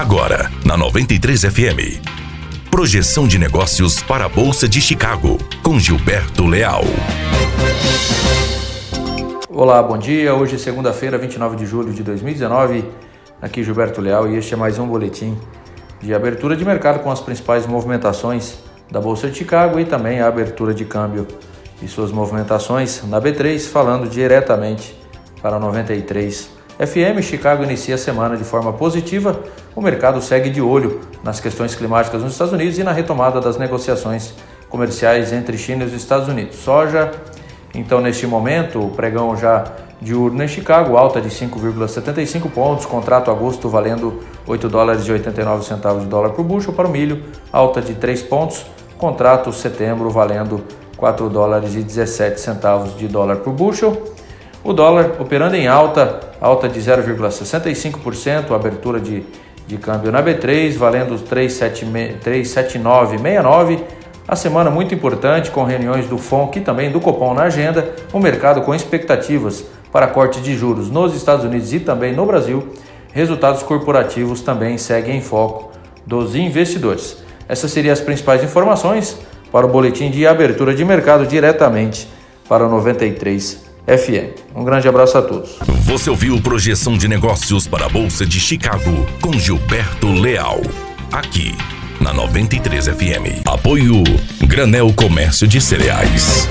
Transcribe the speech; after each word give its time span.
Agora, 0.00 0.50
na 0.64 0.78
93 0.78 1.42
FM. 1.42 2.00
Projeção 2.70 3.28
de 3.28 3.38
negócios 3.38 4.02
para 4.02 4.24
a 4.24 4.28
Bolsa 4.30 4.66
de 4.66 4.80
Chicago, 4.80 5.36
com 5.62 5.78
Gilberto 5.78 6.46
Leal. 6.46 6.84
Olá, 9.50 9.82
bom 9.82 9.98
dia. 9.98 10.34
Hoje 10.34 10.54
é 10.54 10.58
segunda-feira, 10.58 11.18
29 11.18 11.54
de 11.54 11.66
julho 11.66 11.92
de 11.92 12.02
2019. 12.02 12.82
Aqui 13.42 13.62
Gilberto 13.62 14.00
Leal 14.00 14.26
e 14.26 14.38
este 14.38 14.54
é 14.54 14.56
mais 14.56 14.78
um 14.78 14.86
boletim 14.86 15.36
de 16.00 16.14
abertura 16.14 16.56
de 16.56 16.64
mercado 16.64 17.00
com 17.00 17.10
as 17.10 17.20
principais 17.20 17.66
movimentações 17.66 18.54
da 18.90 19.02
Bolsa 19.02 19.28
de 19.28 19.36
Chicago 19.36 19.78
e 19.78 19.84
também 19.84 20.22
a 20.22 20.28
abertura 20.28 20.72
de 20.72 20.86
câmbio 20.86 21.28
e 21.82 21.86
suas 21.86 22.10
movimentações 22.10 23.02
na 23.06 23.20
B3, 23.20 23.60
falando 23.68 24.08
diretamente 24.08 24.98
para 25.42 25.58
93 25.58 26.59
FM. 26.80 27.20
Chicago 27.20 27.62
inicia 27.62 27.94
a 27.94 27.98
semana 27.98 28.38
de 28.38 28.44
forma 28.44 28.72
positiva. 28.72 29.38
O 29.76 29.82
mercado 29.82 30.22
segue 30.22 30.48
de 30.48 30.62
olho 30.62 31.00
nas 31.22 31.38
questões 31.38 31.74
climáticas 31.74 32.22
nos 32.22 32.32
Estados 32.32 32.54
Unidos 32.54 32.78
e 32.78 32.82
na 32.82 32.92
retomada 32.92 33.38
das 33.38 33.58
negociações 33.58 34.32
comerciais 34.70 35.30
entre 35.30 35.58
China 35.58 35.84
e 35.84 35.86
os 35.88 35.92
Estados 35.92 36.26
Unidos. 36.28 36.56
Soja, 36.56 37.10
então, 37.74 38.00
neste 38.00 38.26
momento, 38.26 38.80
o 38.80 38.90
pregão 38.90 39.36
já 39.36 39.64
diurno 40.00 40.42
em 40.42 40.48
Chicago, 40.48 40.96
alta 40.96 41.20
de 41.20 41.28
5,75 41.28 42.50
pontos, 42.50 42.86
contrato 42.86 43.30
agosto 43.30 43.68
valendo 43.68 44.22
8 44.46 44.68
dólares 44.68 45.06
e 45.06 45.12
89 45.12 45.64
centavos 45.64 46.02
de 46.02 46.08
dólar 46.08 46.30
por 46.30 46.44
bushel 46.44 46.72
para 46.72 46.88
o 46.88 46.90
milho, 46.90 47.22
alta 47.52 47.82
de 47.82 47.94
3 47.94 48.22
pontos, 48.22 48.64
contrato 48.96 49.52
setembro 49.52 50.08
valendo 50.08 50.64
4 50.96 51.28
dólares 51.28 51.74
e 51.74 51.82
17 51.82 52.40
centavos 52.40 52.96
de 52.96 53.06
dólar 53.06 53.36
por 53.36 53.52
bushel. 53.52 54.02
O 54.62 54.74
dólar 54.74 55.12
operando 55.18 55.56
em 55.56 55.66
alta, 55.66 56.20
alta 56.38 56.68
de 56.68 56.78
0,65%, 56.80 58.54
abertura 58.54 59.00
de, 59.00 59.22
de 59.66 59.78
câmbio 59.78 60.12
na 60.12 60.22
B3, 60.22 60.76
valendo 60.76 61.18
379,69. 61.18 63.80
A 64.28 64.36
semana 64.36 64.70
muito 64.70 64.94
importante 64.94 65.50
com 65.50 65.64
reuniões 65.64 66.06
do 66.06 66.18
FONC 66.18 66.58
e 66.58 66.60
também 66.60 66.90
do 66.90 67.00
Copom 67.00 67.32
na 67.32 67.44
agenda, 67.44 67.94
o 68.12 68.20
mercado 68.20 68.60
com 68.60 68.74
expectativas 68.74 69.64
para 69.90 70.06
corte 70.06 70.42
de 70.42 70.54
juros 70.54 70.90
nos 70.90 71.16
Estados 71.16 71.42
Unidos 71.44 71.72
e 71.72 71.80
também 71.80 72.14
no 72.14 72.26
Brasil. 72.26 72.68
Resultados 73.14 73.62
corporativos 73.62 74.42
também 74.42 74.76
seguem 74.76 75.16
em 75.16 75.22
foco 75.22 75.72
dos 76.06 76.36
investidores. 76.36 77.16
Essas 77.48 77.70
seriam 77.72 77.94
as 77.94 78.00
principais 78.00 78.44
informações 78.44 79.16
para 79.50 79.64
o 79.66 79.70
boletim 79.70 80.10
de 80.10 80.26
abertura 80.26 80.74
de 80.74 80.84
mercado 80.84 81.26
diretamente 81.26 82.06
para 82.46 82.66
o 82.66 82.68
93 82.68 83.69
FM. 83.96 84.38
Um 84.54 84.64
grande 84.64 84.88
abraço 84.88 85.18
a 85.18 85.22
todos. 85.22 85.58
Você 85.82 86.08
ouviu 86.08 86.40
Projeção 86.40 86.96
de 86.96 87.08
Negócios 87.08 87.66
para 87.66 87.86
a 87.86 87.88
Bolsa 87.88 88.24
de 88.24 88.38
Chicago 88.38 89.06
com 89.20 89.32
Gilberto 89.32 90.12
Leal. 90.12 90.60
Aqui 91.12 91.56
na 92.00 92.12
93 92.12 92.86
FM. 92.86 93.46
Apoio 93.46 94.02
Granel 94.46 94.92
Comércio 94.94 95.46
de 95.46 95.60
Cereais. 95.60 96.48